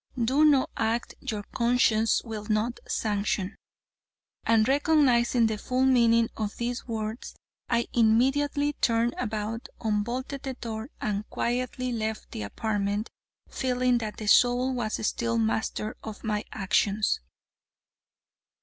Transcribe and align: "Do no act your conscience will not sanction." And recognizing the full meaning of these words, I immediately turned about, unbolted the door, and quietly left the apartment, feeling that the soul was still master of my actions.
"Do 0.19 0.43
no 0.43 0.65
act 0.77 1.13
your 1.21 1.43
conscience 1.53 2.23
will 2.23 2.47
not 2.49 2.79
sanction." 2.87 3.55
And 4.47 4.67
recognizing 4.67 5.45
the 5.45 5.59
full 5.59 5.85
meaning 5.85 6.27
of 6.35 6.57
these 6.57 6.87
words, 6.87 7.35
I 7.69 7.87
immediately 7.93 8.73
turned 8.73 9.13
about, 9.19 9.69
unbolted 9.79 10.41
the 10.41 10.55
door, 10.55 10.89
and 10.99 11.29
quietly 11.29 11.91
left 11.91 12.31
the 12.31 12.41
apartment, 12.41 13.11
feeling 13.47 13.99
that 13.99 14.17
the 14.17 14.25
soul 14.25 14.73
was 14.73 15.05
still 15.05 15.37
master 15.37 15.95
of 16.03 16.23
my 16.23 16.45
actions. 16.51 17.19